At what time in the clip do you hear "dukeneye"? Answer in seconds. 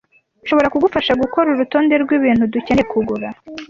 2.53-2.85